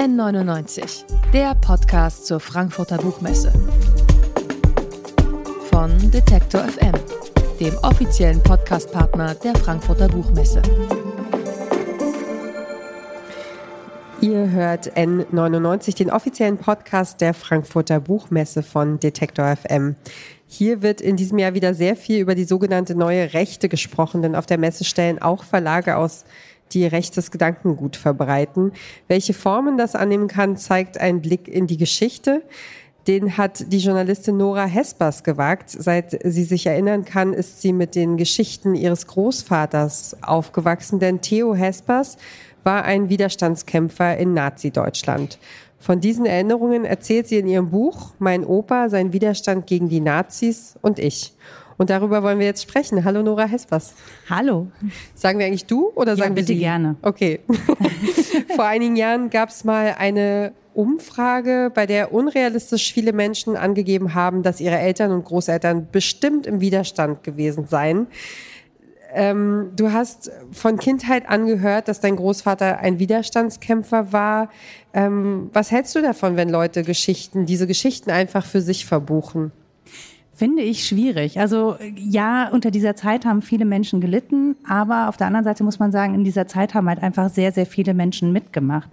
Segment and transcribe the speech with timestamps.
[0.00, 3.52] N99, der Podcast zur Frankfurter Buchmesse.
[5.70, 6.94] Von Detektor FM,
[7.60, 10.62] dem offiziellen Podcastpartner der Frankfurter Buchmesse.
[14.22, 19.96] Ihr hört N99, den offiziellen Podcast der Frankfurter Buchmesse von Detektor FM.
[20.46, 24.34] Hier wird in diesem Jahr wieder sehr viel über die sogenannte neue Rechte gesprochen, denn
[24.34, 26.24] auf der Messe stellen auch Verlage aus
[26.72, 28.72] die rechtes Gedankengut verbreiten.
[29.08, 32.42] Welche Formen das annehmen kann, zeigt ein Blick in die Geschichte.
[33.06, 35.70] Den hat die Journalistin Nora Hespers gewagt.
[35.70, 41.54] Seit sie sich erinnern kann, ist sie mit den Geschichten ihres Großvaters aufgewachsen, denn Theo
[41.54, 42.18] Hespers
[42.62, 45.38] war ein Widerstandskämpfer in Nazi-Deutschland.
[45.78, 50.74] Von diesen Erinnerungen erzählt sie in ihrem Buch Mein Opa, sein Widerstand gegen die Nazis
[50.82, 51.32] und ich.
[51.80, 53.06] Und darüber wollen wir jetzt sprechen.
[53.06, 53.94] Hallo Nora Hespers.
[54.28, 54.66] Hallo.
[55.14, 56.60] Sagen wir eigentlich du oder sagen ja, bitte wir Sie?
[56.60, 56.96] gerne.
[57.00, 57.40] Okay.
[58.54, 64.42] Vor einigen Jahren gab es mal eine Umfrage, bei der unrealistisch viele Menschen angegeben haben,
[64.42, 68.08] dass ihre Eltern und Großeltern bestimmt im Widerstand gewesen seien.
[69.14, 74.50] Ähm, du hast von Kindheit angehört, dass dein Großvater ein Widerstandskämpfer war.
[74.92, 79.52] Ähm, was hältst du davon, wenn Leute Geschichten, diese Geschichten einfach für sich verbuchen?
[80.40, 81.38] Finde ich schwierig.
[81.38, 85.78] Also ja, unter dieser Zeit haben viele Menschen gelitten, aber auf der anderen Seite muss
[85.78, 88.88] man sagen, in dieser Zeit haben halt einfach sehr, sehr viele Menschen mitgemacht.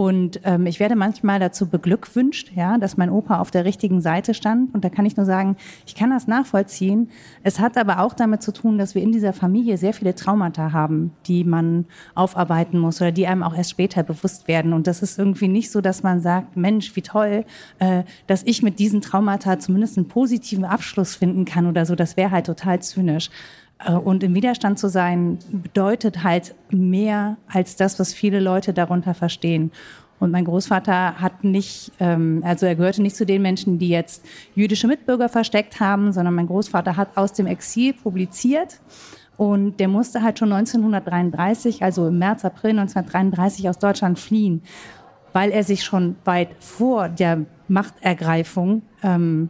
[0.00, 4.32] Und ähm, ich werde manchmal dazu beglückwünscht, ja, dass mein Opa auf der richtigen Seite
[4.32, 4.74] stand.
[4.74, 7.10] Und da kann ich nur sagen, ich kann das nachvollziehen.
[7.42, 10.72] Es hat aber auch damit zu tun, dass wir in dieser Familie sehr viele Traumata
[10.72, 11.84] haben, die man
[12.14, 14.72] aufarbeiten muss oder die einem auch erst später bewusst werden.
[14.72, 17.44] Und das ist irgendwie nicht so, dass man sagt, Mensch, wie toll,
[17.78, 21.94] äh, dass ich mit diesen Traumata zumindest einen positiven Abschluss finden kann oder so.
[21.94, 23.28] Das wäre halt total zynisch.
[23.84, 29.14] Äh, und im Widerstand zu sein bedeutet halt mehr als das, was viele Leute darunter
[29.14, 29.72] verstehen.
[30.18, 34.24] Und mein Großvater hat nicht, ähm, also er gehörte nicht zu den Menschen, die jetzt
[34.54, 38.80] jüdische Mitbürger versteckt haben, sondern mein Großvater hat aus dem Exil publiziert.
[39.38, 44.60] Und der musste halt schon 1933, also im März, April 1933 aus Deutschland fliehen,
[45.32, 49.48] weil er sich schon weit vor der Machtergreifung ähm,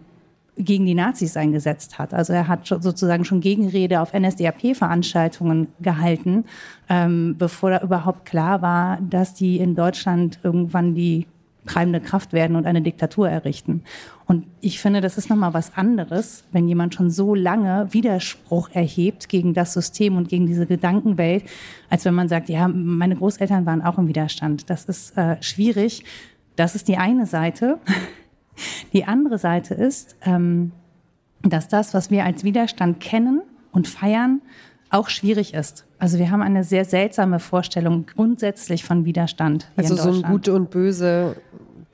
[0.65, 2.15] gegen die Nazis eingesetzt hat.
[2.15, 6.45] Also er hat sozusagen schon Gegenrede auf NSDAP-Veranstaltungen gehalten,
[6.89, 11.27] ähm, bevor da überhaupt klar war, dass die in Deutschland irgendwann die
[11.67, 13.83] treibende Kraft werden und eine Diktatur errichten.
[14.27, 19.29] Und ich finde, das ist nochmal was anderes, wenn jemand schon so lange Widerspruch erhebt
[19.29, 21.45] gegen das System und gegen diese Gedankenwelt,
[21.89, 24.71] als wenn man sagt, ja, meine Großeltern waren auch im Widerstand.
[24.71, 26.05] Das ist äh, schwierig.
[26.57, 27.79] Das ist die eine Seite.
[28.93, 30.73] Die andere Seite ist, ähm,
[31.43, 34.43] dass das, was wir als Widerstand kennen und feiern,
[34.91, 35.87] auch schwierig ist.
[35.99, 39.71] Also wir haben eine sehr seltsame Vorstellung grundsätzlich von Widerstand.
[39.77, 41.37] also so ein Gut und Böse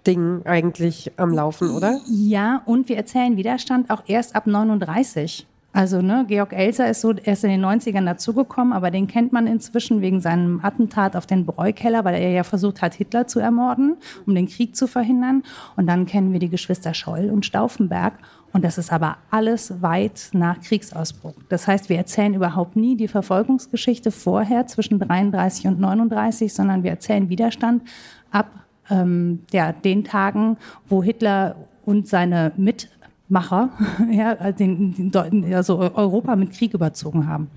[0.07, 2.01] Ding eigentlich am Laufen, oder?
[2.09, 5.47] Ja, und wir erzählen Widerstand auch erst ab 39.
[5.77, 9.47] Also ne, Georg Elser ist so erst in den 90ern dazugekommen, aber den kennt man
[9.47, 13.99] inzwischen wegen seinem Attentat auf den Bräukeller, weil er ja versucht hat, Hitler zu ermorden,
[14.27, 15.43] um den Krieg zu verhindern.
[15.77, 18.15] Und dann kennen wir die Geschwister Scholl und Stauffenberg.
[18.55, 21.35] Und das ist aber alles weit nach Kriegsausbruch.
[21.51, 26.91] Das heißt, wir erzählen überhaupt nie die Verfolgungsgeschichte vorher zwischen 33 und 39, sondern wir
[26.93, 27.83] erzählen Widerstand
[28.31, 28.49] ab
[28.89, 30.57] ähm, ja, den Tagen,
[30.89, 31.55] wo Hitler
[31.85, 32.89] und seine Mit
[33.29, 33.71] Macher,
[34.11, 37.49] ja, den, den, also Europa mit Krieg überzogen haben.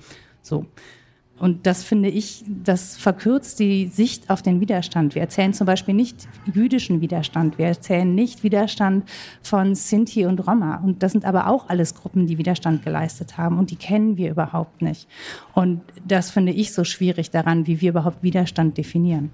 [0.42, 0.66] So.
[1.40, 5.16] Und das finde ich, das verkürzt die Sicht auf den Widerstand.
[5.16, 7.58] Wir erzählen zum Beispiel nicht jüdischen Widerstand.
[7.58, 9.06] Wir erzählen nicht Widerstand
[9.42, 10.82] von Sinti und Roma.
[10.84, 13.58] Und das sind aber auch alles Gruppen, die Widerstand geleistet haben.
[13.58, 15.08] Und die kennen wir überhaupt nicht.
[15.54, 19.32] Und das finde ich so schwierig daran, wie wir überhaupt Widerstand definieren.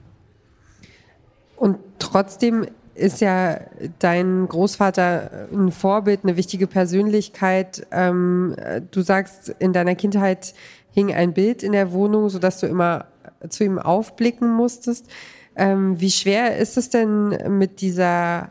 [1.57, 3.59] Und trotzdem ist ja
[3.99, 7.85] dein Großvater ein Vorbild, eine wichtige Persönlichkeit.
[7.91, 8.55] Ähm,
[8.91, 10.53] du sagst, in deiner Kindheit
[10.91, 13.05] hing ein Bild in der Wohnung, sodass du immer
[13.49, 15.07] zu ihm aufblicken musstest.
[15.55, 18.49] Ähm, wie schwer ist es denn mit dieser,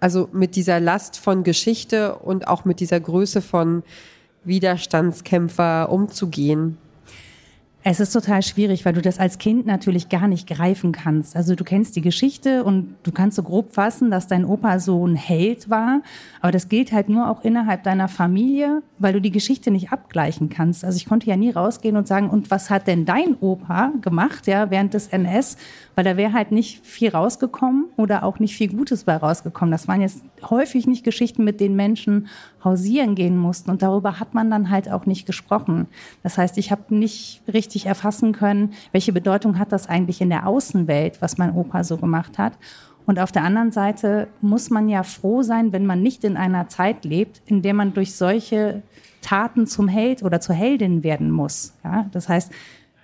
[0.00, 3.82] also mit dieser Last von Geschichte und auch mit dieser Größe von
[4.44, 6.78] Widerstandskämpfer umzugehen?
[7.86, 11.36] Es ist total schwierig, weil du das als Kind natürlich gar nicht greifen kannst.
[11.36, 15.06] Also du kennst die Geschichte und du kannst so grob fassen, dass dein Opa so
[15.06, 16.00] ein Held war.
[16.40, 20.48] Aber das gilt halt nur auch innerhalb deiner Familie, weil du die Geschichte nicht abgleichen
[20.48, 20.82] kannst.
[20.82, 24.46] Also ich konnte ja nie rausgehen und sagen, und was hat denn dein Opa gemacht,
[24.46, 25.58] ja, während des NS?
[25.94, 29.70] Weil da wäre halt nicht viel rausgekommen oder auch nicht viel Gutes bei rausgekommen.
[29.70, 32.28] Das waren jetzt häufig nicht Geschichten, mit denen Menschen
[32.64, 33.70] hausieren gehen mussten.
[33.70, 35.86] Und darüber hat man dann halt auch nicht gesprochen.
[36.22, 40.46] Das heißt, ich habe nicht richtig erfassen können, welche Bedeutung hat das eigentlich in der
[40.46, 42.54] Außenwelt, was mein Opa so gemacht hat.
[43.06, 46.68] Und auf der anderen Seite muss man ja froh sein, wenn man nicht in einer
[46.68, 48.82] Zeit lebt, in der man durch solche
[49.20, 51.74] Taten zum Held oder zur Heldin werden muss.
[51.84, 52.06] Ja?
[52.12, 52.50] Das heißt,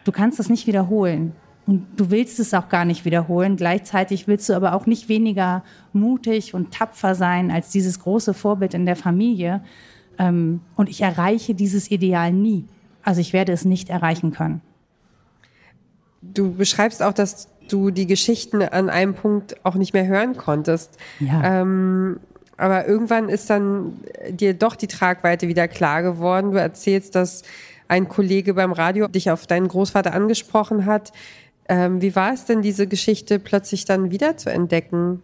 [0.04, 1.34] du kannst das nicht wiederholen.
[1.66, 3.56] Und du willst es auch gar nicht wiederholen.
[3.56, 5.62] Gleichzeitig willst du aber auch nicht weniger
[5.92, 9.62] mutig und tapfer sein als dieses große Vorbild in der Familie.
[10.18, 12.64] Ähm, und ich erreiche dieses Ideal nie.
[13.02, 14.60] Also ich werde es nicht erreichen können.
[16.22, 20.98] Du beschreibst auch, dass du die Geschichten an einem Punkt auch nicht mehr hören konntest.
[21.20, 21.60] Ja.
[21.62, 22.20] Ähm,
[22.56, 23.94] aber irgendwann ist dann
[24.28, 26.50] dir doch die Tragweite wieder klar geworden.
[26.50, 27.42] Du erzählst, dass
[27.88, 31.12] ein Kollege beim Radio dich auf deinen Großvater angesprochen hat.
[31.70, 35.22] Ähm, wie war es denn, diese Geschichte plötzlich dann wieder zu entdecken?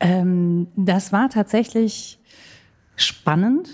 [0.00, 2.18] Ähm, das war tatsächlich
[2.96, 3.70] spannend,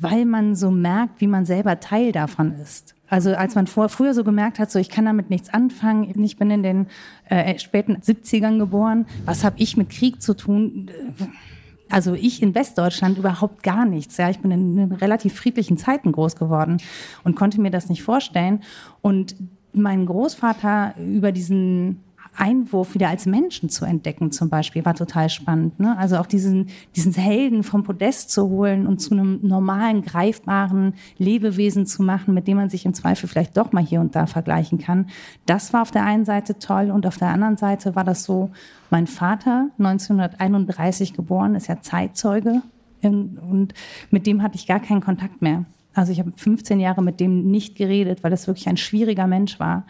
[0.00, 2.96] weil man so merkt, wie man selber Teil davon ist.
[3.08, 6.36] Also als man vor, früher so gemerkt hat, so ich kann damit nichts anfangen, ich
[6.38, 6.86] bin in den
[7.28, 10.90] äh, späten 70ern geboren, was habe ich mit Krieg zu tun?
[11.88, 14.16] Also ich in Westdeutschland überhaupt gar nichts.
[14.16, 16.78] Ja, ich bin in, relativ friedlichen Zeiten groß geworden
[17.22, 18.64] und konnte mir das nicht vorstellen.
[19.02, 19.36] Und
[19.74, 22.00] mein Großvater über diesen
[22.36, 25.78] Einwurf wieder als Menschen zu entdecken zum Beispiel, war total spannend.
[25.78, 25.96] Ne?
[25.98, 31.86] Also auch diesen, diesen Helden vom Podest zu holen und zu einem normalen, greifbaren Lebewesen
[31.86, 34.78] zu machen, mit dem man sich im Zweifel vielleicht doch mal hier und da vergleichen
[34.78, 35.06] kann.
[35.46, 38.50] Das war auf der einen Seite toll und auf der anderen Seite war das so,
[38.90, 42.62] mein Vater, 1931 geboren, ist ja Zeitzeuge
[43.02, 43.74] und
[44.10, 45.64] mit dem hatte ich gar keinen Kontakt mehr.
[45.94, 49.60] Also ich habe 15 Jahre mit dem nicht geredet, weil das wirklich ein schwieriger Mensch
[49.60, 49.86] war.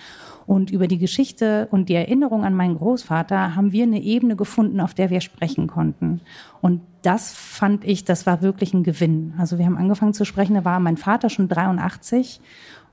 [0.47, 4.81] Und über die Geschichte und die Erinnerung an meinen Großvater haben wir eine Ebene gefunden,
[4.81, 6.21] auf der wir sprechen konnten.
[6.61, 9.35] Und das fand ich, das war wirklich ein Gewinn.
[9.39, 12.41] Also wir haben angefangen zu sprechen, da war mein Vater schon 83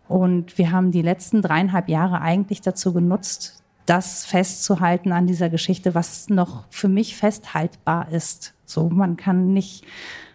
[0.08, 5.96] und wir haben die letzten dreieinhalb Jahre eigentlich dazu genutzt, das festzuhalten an dieser Geschichte,
[5.96, 8.54] was noch für mich festhaltbar ist.
[8.66, 9.84] So, man kann nicht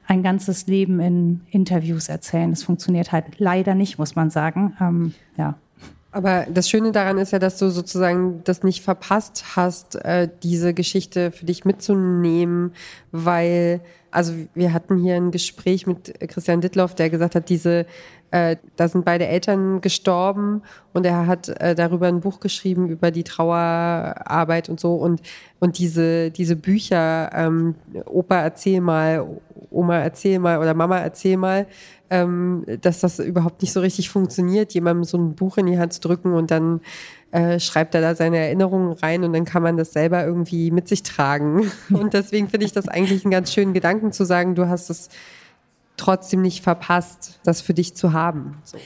[0.07, 2.51] ein ganzes Leben in Interviews erzählen.
[2.51, 4.77] Das funktioniert halt leider nicht, muss man sagen.
[4.81, 5.55] Ähm, ja.
[6.13, 10.73] Aber das Schöne daran ist ja, dass du sozusagen das nicht verpasst hast, äh, diese
[10.73, 12.73] Geschichte für dich mitzunehmen,
[13.13, 13.81] weil,
[14.17, 17.85] also wir hatten hier ein Gespräch mit Christian Dittloff, der gesagt hat, diese,
[18.31, 20.63] äh, da sind beide Eltern gestorben
[20.95, 24.95] und er hat äh, darüber ein Buch geschrieben über die Trauerarbeit und so.
[24.95, 25.21] Und
[25.59, 27.75] und diese diese Bücher, ähm,
[28.07, 29.27] Opa erzähl mal,
[29.71, 31.67] Oma erzähl mal oder Mama erzähl mal,
[32.09, 35.93] ähm, dass das überhaupt nicht so richtig funktioniert, jemandem so ein Buch in die Hand
[35.93, 36.81] zu drücken und dann
[37.33, 40.89] äh, schreibt er da seine Erinnerungen rein und dann kann man das selber irgendwie mit
[40.89, 41.71] sich tragen.
[41.91, 45.09] Und deswegen finde ich das eigentlich einen ganz schönen Gedanken zu sagen, du hast es
[45.97, 48.59] trotzdem nicht verpasst, das für dich zu haben.
[48.65, 48.79] So.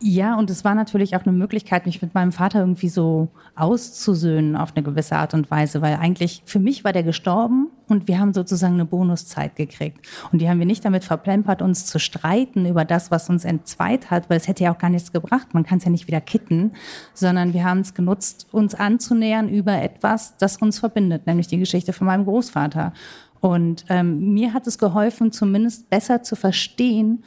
[0.00, 4.54] Ja, und es war natürlich auch eine Möglichkeit, mich mit meinem Vater irgendwie so auszusöhnen
[4.54, 8.20] auf eine gewisse Art und Weise, weil eigentlich für mich war der gestorben und wir
[8.20, 10.06] haben sozusagen eine Bonuszeit gekriegt.
[10.30, 14.08] Und die haben wir nicht damit verplempert, uns zu streiten über das, was uns entzweit
[14.08, 15.52] hat, weil es hätte ja auch gar nichts gebracht.
[15.52, 16.72] Man kann es ja nicht wieder kitten,
[17.12, 21.92] sondern wir haben es genutzt, uns anzunähern über etwas, das uns verbindet, nämlich die Geschichte
[21.92, 22.92] von meinem Großvater.
[23.40, 27.24] Und ähm, mir hat es geholfen, zumindest besser zu verstehen,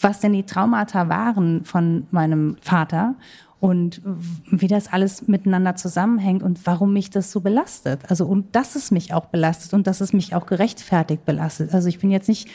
[0.00, 3.14] was denn die Traumata waren von meinem Vater
[3.60, 4.00] und
[4.50, 8.02] wie das alles miteinander zusammenhängt und warum mich das so belastet.
[8.08, 11.74] Also und dass es mich auch belastet und dass es mich auch gerechtfertigt belastet.
[11.74, 12.48] Also ich bin jetzt nicht,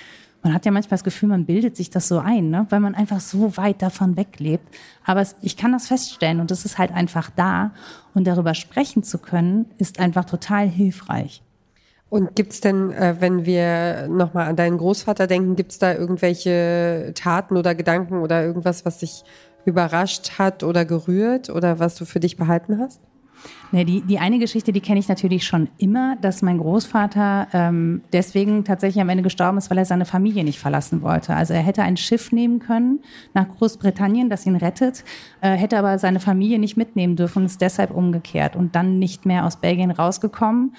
[0.44, 2.68] man hat ja manchmal das Gefühl, man bildet sich das so ein, ne?
[2.70, 4.66] weil man einfach so weit davon weglebt.
[5.04, 7.72] Aber es, ich kann das feststellen und es ist halt einfach da
[8.14, 11.44] und darüber sprechen zu können, ist einfach total hilfreich.
[12.14, 17.58] Und gibt's denn, äh, wenn wir nochmal an deinen Großvater denken, gibt's da irgendwelche Taten
[17.58, 19.24] oder Gedanken oder irgendwas, was dich
[19.66, 23.02] überrascht hat oder gerührt oder was du für dich behalten hast?
[23.72, 28.04] Nee, die, die eine Geschichte, die kenne ich natürlich schon immer, dass mein Großvater ähm,
[28.14, 31.36] deswegen tatsächlich am Ende gestorben ist, weil er seine Familie nicht verlassen wollte.
[31.36, 33.00] Also er hätte ein Schiff nehmen können
[33.34, 35.04] nach Großbritannien, das ihn rettet,
[35.42, 39.26] äh, hätte aber seine Familie nicht mitnehmen dürfen und ist deshalb umgekehrt und dann nicht
[39.26, 40.76] mehr aus Belgien rausgekommen.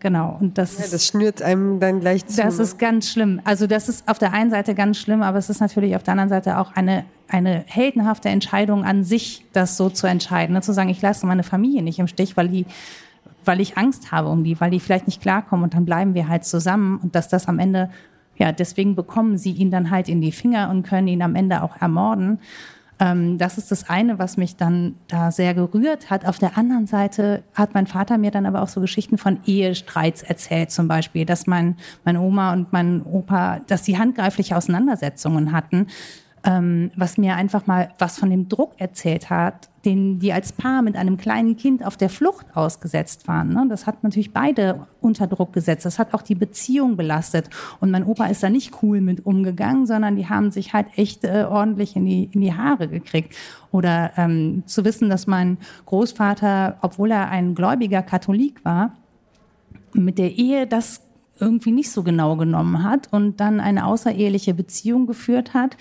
[0.00, 0.36] Genau.
[0.40, 2.40] Und das, ja, das schnürt einem dann gleich zu.
[2.40, 3.40] Das ist ganz schlimm.
[3.44, 6.12] Also das ist auf der einen Seite ganz schlimm, aber es ist natürlich auf der
[6.12, 10.54] anderen Seite auch eine, eine heldenhafte Entscheidung an sich, das so zu entscheiden.
[10.54, 10.62] Ne?
[10.62, 12.66] Zu sagen, ich lasse meine Familie nicht im Stich, weil die
[13.48, 16.28] weil ich Angst habe um die, weil die vielleicht nicht klarkommen und dann bleiben wir
[16.28, 17.90] halt zusammen und dass das am Ende,
[18.36, 21.62] ja, deswegen bekommen sie ihn dann halt in die Finger und können ihn am Ende
[21.62, 22.40] auch ermorden.
[23.00, 26.26] Ähm, das ist das eine, was mich dann da sehr gerührt hat.
[26.26, 30.22] Auf der anderen Seite hat mein Vater mir dann aber auch so Geschichten von Ehestreits
[30.22, 35.86] erzählt, zum Beispiel, dass mein, meine Oma und mein Opa, dass sie handgreifliche Auseinandersetzungen hatten
[36.44, 40.82] ähm, was mir einfach mal was von dem Druck erzählt hat, den die als Paar
[40.82, 43.50] mit einem kleinen Kind auf der Flucht ausgesetzt waren.
[43.50, 43.66] Ne?
[43.68, 45.84] Das hat natürlich beide unter Druck gesetzt.
[45.84, 47.48] Das hat auch die Beziehung belastet.
[47.80, 51.24] Und mein Opa ist da nicht cool mit umgegangen, sondern die haben sich halt echt
[51.24, 53.34] äh, ordentlich in die, in die Haare gekriegt.
[53.70, 58.92] Oder ähm, zu wissen, dass mein Großvater, obwohl er ein gläubiger Katholik war,
[59.92, 61.02] mit der Ehe das
[61.40, 65.76] irgendwie nicht so genau genommen hat und dann eine außereheliche Beziehung geführt hat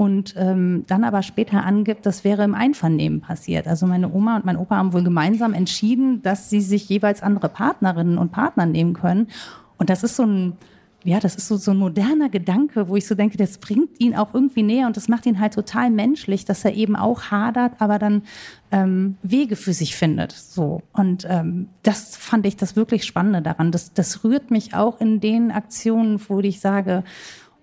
[0.00, 3.68] und ähm, dann aber später angibt, das wäre im Einvernehmen passiert.
[3.68, 7.50] Also meine Oma und mein Opa haben wohl gemeinsam entschieden, dass sie sich jeweils andere
[7.50, 9.28] Partnerinnen und Partner nehmen können.
[9.76, 10.54] Und das ist so ein
[11.02, 14.14] ja, das ist so, so ein moderner Gedanke, wo ich so denke, das bringt ihn
[14.14, 17.72] auch irgendwie näher und das macht ihn halt total menschlich, dass er eben auch hadert,
[17.78, 18.22] aber dann
[18.70, 20.32] ähm, Wege für sich findet.
[20.32, 20.82] So.
[20.92, 23.72] Und ähm, das fand ich das wirklich Spannende daran.
[23.72, 27.02] Das, das rührt mich auch in den Aktionen, wo ich sage,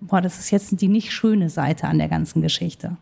[0.00, 2.96] boah, das ist jetzt die nicht schöne Seite an der ganzen Geschichte.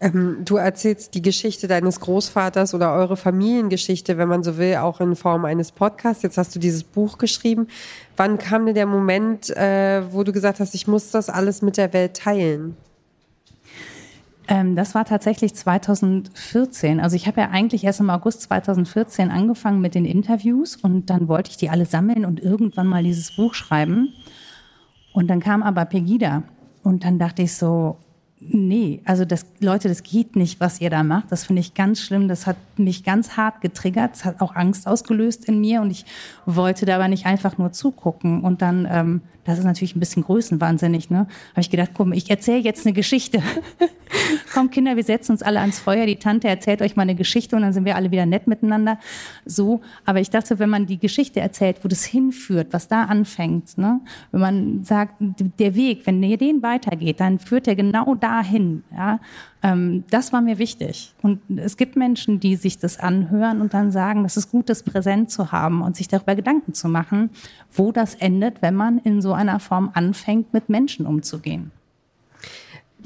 [0.00, 5.00] Ähm, du erzählst die Geschichte deines Großvaters oder eure Familiengeschichte, wenn man so will, auch
[5.00, 6.22] in Form eines Podcasts.
[6.22, 7.68] Jetzt hast du dieses Buch geschrieben.
[8.16, 11.76] Wann kam denn der Moment, äh, wo du gesagt hast, ich muss das alles mit
[11.76, 12.76] der Welt teilen?
[14.46, 17.00] Ähm, das war tatsächlich 2014.
[17.00, 21.28] Also ich habe ja eigentlich erst im August 2014 angefangen mit den Interviews und dann
[21.28, 24.12] wollte ich die alle sammeln und irgendwann mal dieses Buch schreiben.
[25.14, 26.42] Und dann kam aber Pegida
[26.82, 27.96] und dann dachte ich so,
[28.46, 31.32] Nee, also das, Leute, das geht nicht, was ihr da macht.
[31.32, 32.28] Das finde ich ganz schlimm.
[32.28, 34.16] Das hat mich ganz hart getriggert.
[34.16, 36.04] Es hat auch Angst ausgelöst in mir und ich
[36.44, 38.42] wollte da aber nicht einfach nur zugucken.
[38.42, 41.26] Und dann ähm, das ist natürlich ein bisschen größenwahnsinnig, ne?
[41.52, 43.42] Habe ich gedacht, komm, ich erzähle jetzt eine Geschichte.
[44.54, 46.06] komm, Kinder, wir setzen uns alle ans Feuer.
[46.06, 48.98] Die Tante erzählt euch mal eine Geschichte und dann sind wir alle wieder nett miteinander.
[49.44, 49.80] So.
[50.04, 54.00] Aber ich dachte, wenn man die Geschichte erzählt, wo das hinführt, was da anfängt, ne?
[54.32, 59.20] Wenn man sagt, der Weg, wenn ihr den weitergeht, dann führt er genau dahin, ja?
[59.64, 61.14] Ähm, das war mir wichtig.
[61.22, 64.82] Und es gibt Menschen, die sich das anhören und dann sagen, das ist gut, das
[64.82, 67.30] präsent zu haben und sich darüber Gedanken zu machen,
[67.72, 71.72] wo das endet, wenn man in so einer Form anfängt, mit Menschen umzugehen.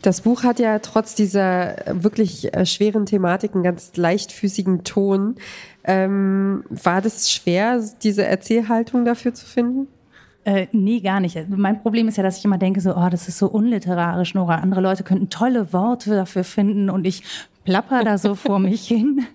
[0.03, 5.37] Das Buch hat ja trotz dieser wirklich äh, schweren Thematik einen ganz leichtfüßigen Ton.
[5.85, 9.87] Ähm, war das schwer, diese Erzählhaltung dafür zu finden?
[10.45, 11.37] Äh, nee, gar nicht.
[11.49, 14.57] Mein Problem ist ja, dass ich immer denke, so, oh, das ist so unliterarisch, Nora.
[14.57, 17.23] Andere Leute könnten tolle Worte dafür finden und ich
[17.65, 19.27] plapper da so vor mich hin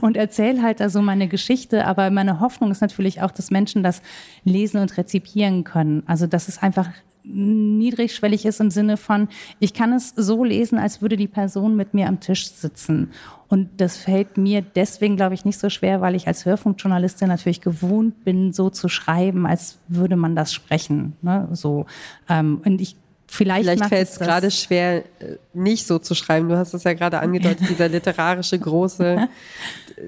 [0.00, 1.86] und erzähle halt da so meine Geschichte.
[1.86, 4.02] Aber meine Hoffnung ist natürlich auch, dass Menschen das
[4.42, 6.02] lesen und rezipieren können.
[6.06, 6.88] Also, dass es einfach
[7.32, 11.94] niedrigschwellig ist im Sinne von, ich kann es so lesen, als würde die Person mit
[11.94, 13.10] mir am Tisch sitzen.
[13.48, 17.60] Und das fällt mir deswegen, glaube ich, nicht so schwer, weil ich als Hörfunkjournalistin natürlich
[17.60, 21.14] gewohnt bin, so zu schreiben, als würde man das sprechen.
[21.22, 21.48] Ne?
[21.52, 21.86] So,
[22.28, 22.96] ähm, und ich
[23.32, 26.48] Vielleicht, Vielleicht fällt es gerade schwer, äh, nicht so zu schreiben.
[26.48, 29.28] Du hast es ja gerade angedeutet, dieser literarische große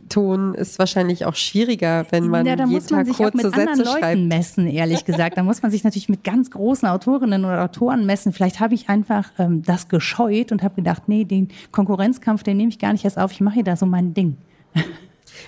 [0.08, 3.38] Ton ist wahrscheinlich auch schwieriger, wenn man ja, da jeden muss man Tag sich kurze
[3.38, 4.20] auch mit Sätze Leuten schreibt.
[4.22, 5.38] messen, ehrlich gesagt.
[5.38, 8.32] Da muss man sich natürlich mit ganz großen Autorinnen oder Autoren messen.
[8.32, 12.70] Vielleicht habe ich einfach ähm, das gescheut und habe gedacht, nee, den Konkurrenzkampf, den nehme
[12.70, 13.30] ich gar nicht erst auf.
[13.30, 14.36] Ich mache hier da so mein Ding.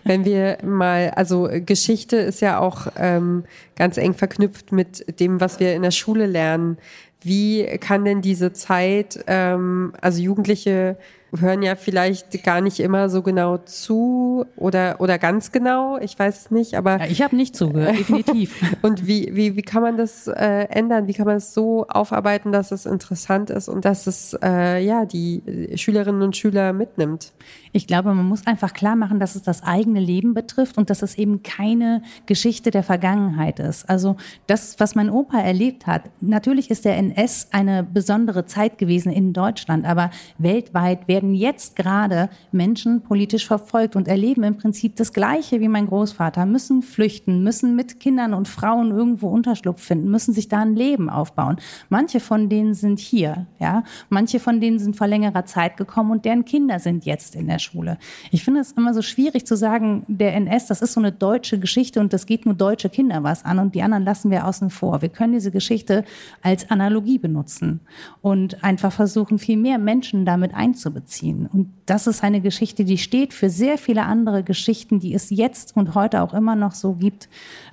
[0.05, 5.61] Wenn wir mal, also Geschichte ist ja auch ähm, ganz eng verknüpft mit dem, was
[5.61, 6.79] wir in der Schule lernen.
[7.25, 10.97] Wie kann denn diese Zeit, ähm, also Jugendliche
[11.41, 16.41] hören ja vielleicht gar nicht immer so genau zu oder, oder ganz genau, ich weiß
[16.43, 16.99] es nicht, aber.
[16.99, 18.55] Ja, ich habe nicht zugehört, definitiv.
[18.83, 21.07] und wie, wie, wie kann man das äh, ändern?
[21.07, 25.05] Wie kann man es so aufarbeiten, dass es interessant ist und dass es äh, ja
[25.05, 27.33] die Schülerinnen und Schüler mitnimmt?
[27.73, 31.03] Ich glaube, man muss einfach klar machen, dass es das eigene Leben betrifft und dass
[31.03, 33.89] es eben keine Geschichte der Vergangenheit ist.
[33.91, 39.13] Also das, was mein Opa erlebt hat, natürlich ist der NS eine besondere Zeit gewesen
[39.13, 44.97] in Deutschland, aber weltweit werden werden jetzt gerade Menschen politisch verfolgt und erleben im Prinzip
[44.97, 50.11] das Gleiche wie mein Großvater, müssen flüchten, müssen mit Kindern und Frauen irgendwo Unterschlupf finden,
[50.11, 51.57] müssen sich da ein Leben aufbauen.
[51.89, 56.25] Manche von denen sind hier, ja, manche von denen sind vor längerer Zeit gekommen und
[56.25, 57.99] deren Kinder sind jetzt in der Schule.
[58.31, 61.59] Ich finde es immer so schwierig zu sagen, der NS, das ist so eine deutsche
[61.59, 64.71] Geschichte und das geht nur deutsche Kinder was an und die anderen lassen wir außen
[64.71, 65.03] vor.
[65.03, 66.05] Wir können diese Geschichte
[66.43, 67.81] als Analogie benutzen
[68.21, 71.49] und einfach versuchen, viel mehr Menschen damit einzubeziehen nachvollziehen.
[71.53, 75.77] Und das ist eine Geschichte, die steht für sehr viele andere Geschichten, die es jetzt
[75.77, 77.29] und heute auch immer noch so gibt.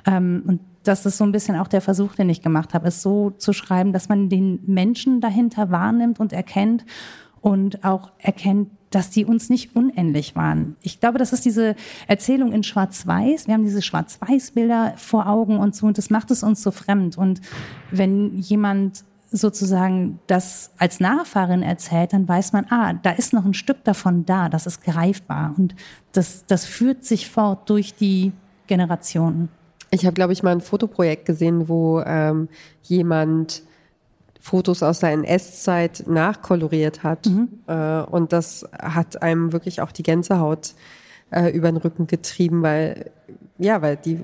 [0.05, 3.01] Ähm, und das ist so ein bisschen auch der Versuch, den ich gemacht habe, es
[3.01, 6.85] so zu schreiben, dass man den Menschen dahinter wahrnimmt und erkennt
[7.39, 10.75] und auch erkennt, dass die uns nicht unendlich waren.
[10.81, 11.75] Ich glaube, das ist diese
[12.07, 13.47] Erzählung in Schwarz-Weiß.
[13.47, 17.17] Wir haben diese Schwarz-Weiß-Bilder vor Augen und so, und das macht es uns so fremd.
[17.17, 17.41] Und
[17.91, 23.53] wenn jemand sozusagen das als Nachfahrin erzählt, dann weiß man, ah, da ist noch ein
[23.53, 25.73] Stück davon da, das ist greifbar und
[26.11, 28.33] das, das führt sich fort durch die
[28.67, 29.49] Generationen.
[29.89, 32.49] Ich habe, glaube ich, mal ein Fotoprojekt gesehen, wo ähm,
[32.83, 33.63] jemand
[34.39, 37.27] Fotos aus der NS-Zeit nachkoloriert hat.
[37.27, 37.49] Mhm.
[37.67, 40.73] Äh, und das hat einem wirklich auch die Gänsehaut
[41.29, 43.11] äh, über den Rücken getrieben, weil
[43.61, 44.19] ja, weil die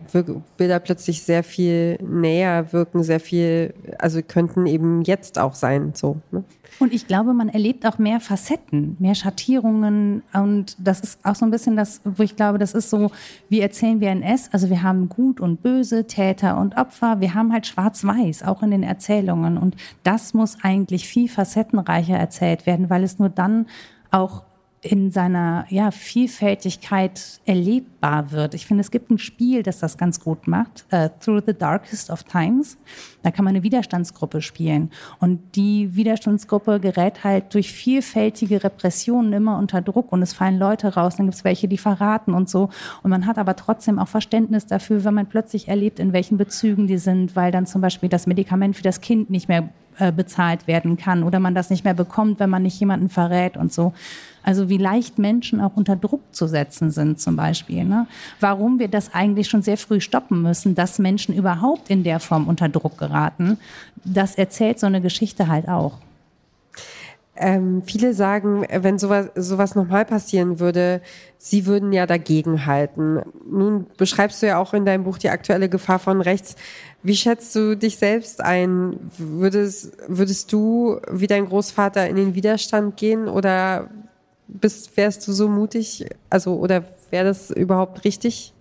[0.57, 6.17] Bilder plötzlich sehr viel näher wirken, sehr viel, also könnten eben jetzt auch sein, so.
[6.31, 6.43] Ne?
[6.79, 11.45] Und ich glaube, man erlebt auch mehr Facetten, mehr Schattierungen und das ist auch so
[11.45, 13.11] ein bisschen das, wo ich glaube, das ist so,
[13.47, 17.53] wie erzählen wir NS, also wir haben Gut und Böse, Täter und Opfer, wir haben
[17.53, 23.03] halt Schwarz-Weiß, auch in den Erzählungen und das muss eigentlich viel facettenreicher erzählt werden, weil
[23.03, 23.67] es nur dann
[24.09, 24.46] auch
[24.81, 28.53] in seiner ja, Vielfältigkeit erlebbar wird.
[28.53, 32.11] Ich finde, es gibt ein Spiel, das das ganz gut macht, uh, Through the Darkest
[32.11, 32.77] of Times.
[33.23, 34.91] Da kann man eine Widerstandsgruppe spielen.
[35.19, 40.93] Und die Widerstandsgruppe gerät halt durch vielfältige Repressionen immer unter Druck und es fallen Leute
[40.93, 42.69] raus, dann gibt es welche, die verraten und so.
[43.01, 46.85] Und man hat aber trotzdem auch Verständnis dafür, wenn man plötzlich erlebt, in welchen Bezügen
[46.85, 49.69] die sind, weil dann zum Beispiel das Medikament für das Kind nicht mehr
[49.99, 53.57] äh, bezahlt werden kann oder man das nicht mehr bekommt, wenn man nicht jemanden verrät
[53.57, 53.93] und so.
[54.43, 57.83] Also wie leicht Menschen auch unter Druck zu setzen sind zum Beispiel.
[57.83, 58.07] Ne?
[58.39, 62.47] Warum wir das eigentlich schon sehr früh stoppen müssen, dass Menschen überhaupt in der Form
[62.47, 63.57] unter Druck geraten,
[64.05, 65.97] das erzählt so eine Geschichte halt auch.
[67.39, 71.01] Ähm, viele sagen, wenn sowas, sowas nochmal passieren würde,
[71.37, 73.21] sie würden ja dagegen halten.
[73.49, 76.55] Nun beschreibst du ja auch in deinem Buch die aktuelle Gefahr von rechts.
[77.03, 78.99] Wie schätzt du dich selbst ein?
[79.17, 83.89] Würdest, würdest du wie dein Großvater in den Widerstand gehen oder
[84.47, 86.07] bist, wärst du so mutig?
[86.29, 88.53] Also, oder wäre das überhaupt richtig?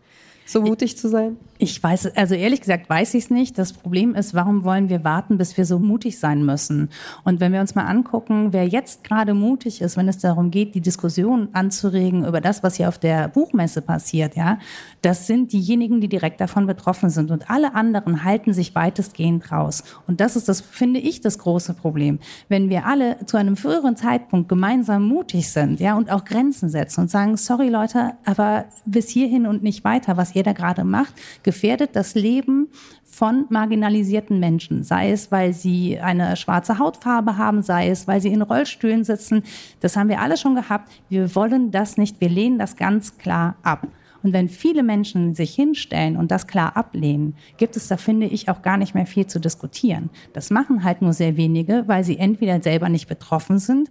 [0.47, 1.37] So mutig zu sein?
[1.59, 3.59] Ich weiß, also ehrlich gesagt weiß ich es nicht.
[3.59, 6.91] Das Problem ist, warum wollen wir warten, bis wir so mutig sein müssen?
[7.25, 10.75] Und wenn wir uns mal angucken, wer jetzt gerade mutig ist, wenn es darum geht,
[10.75, 14.59] die Diskussion anzuregen über das, was hier auf der Buchmesse passiert, ja,
[15.01, 17.31] das sind diejenigen, die direkt davon betroffen sind.
[17.31, 19.83] Und alle anderen halten sich weitestgehend raus.
[20.07, 22.19] Und das ist das, finde ich, das große Problem.
[22.49, 27.03] Wenn wir alle zu einem früheren Zeitpunkt gemeinsam mutig sind, ja, und auch Grenzen setzen
[27.03, 31.91] und sagen, sorry Leute, aber bis hierhin und nicht weiter, was da gerade macht, gefährdet
[31.95, 32.69] das Leben
[33.05, 38.33] von marginalisierten Menschen, sei es, weil sie eine schwarze Hautfarbe haben, sei es, weil sie
[38.33, 39.43] in Rollstühlen sitzen.
[39.81, 40.93] Das haben wir alle schon gehabt.
[41.09, 42.21] Wir wollen das nicht.
[42.21, 43.89] Wir lehnen das ganz klar ab.
[44.23, 48.49] Und wenn viele Menschen sich hinstellen und das klar ablehnen, gibt es da, finde ich,
[48.49, 50.11] auch gar nicht mehr viel zu diskutieren.
[50.33, 53.89] Das machen halt nur sehr wenige, weil sie entweder selber nicht betroffen sind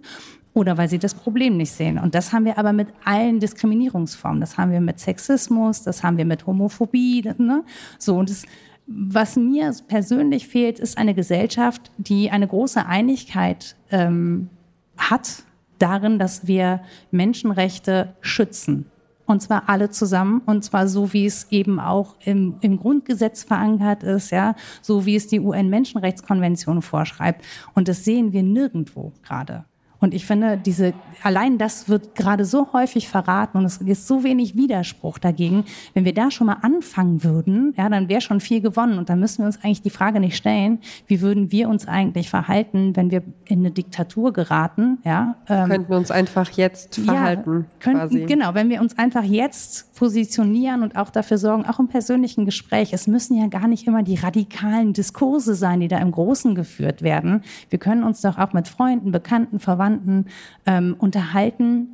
[0.56, 1.98] oder weil sie das Problem nicht sehen.
[1.98, 4.40] Und das haben wir aber mit allen Diskriminierungsformen.
[4.40, 7.30] Das haben wir mit Sexismus, das haben wir mit Homophobie.
[7.36, 7.62] Ne?
[7.98, 8.46] So und das,
[8.86, 14.48] was mir persönlich fehlt, ist eine Gesellschaft, die eine große Einigkeit ähm,
[14.96, 15.42] hat
[15.78, 18.86] darin, dass wir Menschenrechte schützen.
[19.26, 20.40] Und zwar alle zusammen.
[20.46, 25.16] Und zwar so, wie es eben auch im, im Grundgesetz verankert ist, ja, so wie
[25.16, 27.44] es die UN-Menschenrechtskonvention vorschreibt.
[27.74, 29.66] Und das sehen wir nirgendwo gerade.
[30.06, 34.22] Und ich finde, diese, allein das wird gerade so häufig verraten und es ist so
[34.22, 35.64] wenig Widerspruch dagegen.
[35.94, 38.98] Wenn wir da schon mal anfangen würden, ja, dann wäre schon viel gewonnen.
[38.98, 42.30] Und dann müssen wir uns eigentlich die Frage nicht stellen, wie würden wir uns eigentlich
[42.30, 45.34] verhalten, wenn wir in eine Diktatur geraten, ja.
[45.48, 48.24] Ähm, könnten wir uns einfach jetzt verhalten, ja, könnten, quasi.
[48.26, 52.92] Genau, wenn wir uns einfach jetzt positionieren und auch dafür sorgen, auch im persönlichen Gespräch.
[52.92, 57.02] Es müssen ja gar nicht immer die radikalen Diskurse sein, die da im Großen geführt
[57.02, 57.42] werden.
[57.70, 60.26] Wir können uns doch auch mit Freunden, Bekannten, Verwandten Verwandten
[60.66, 61.88] ähm, unterhalten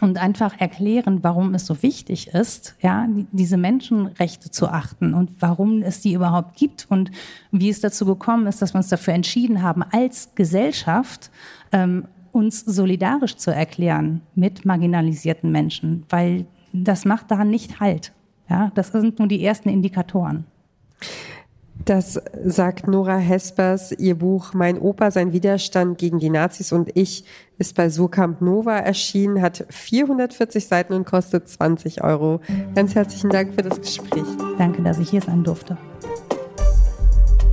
[0.00, 5.82] und einfach erklären, warum es so wichtig ist, ja, diese Menschenrechte zu achten und warum
[5.82, 7.12] es die überhaupt gibt und
[7.52, 11.30] wie es dazu gekommen ist, dass wir uns dafür entschieden haben, als Gesellschaft
[11.70, 18.12] ähm, uns solidarisch zu erklären mit marginalisierten Menschen, weil das macht daran nicht Halt.
[18.50, 20.44] Ja, das sind nur die ersten Indikatoren.
[21.84, 23.92] Das sagt Nora Hespers.
[23.92, 27.24] Ihr Buch Mein Opa, sein Widerstand gegen die Nazis und ich
[27.58, 32.40] ist bei Surkamp Nova erschienen, hat 440 Seiten und kostet 20 Euro.
[32.74, 34.24] Ganz herzlichen Dank für das Gespräch.
[34.56, 35.76] Danke, dass ich hier sein durfte.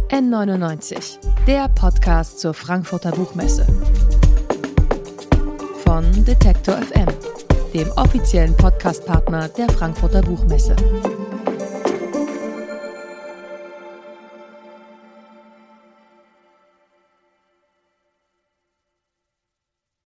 [0.10, 3.66] N99, der Podcast zur Frankfurter Buchmesse.
[5.86, 7.08] Von Detektor FM,
[7.74, 10.76] dem offiziellen Podcastpartner der Frankfurter Buchmesse.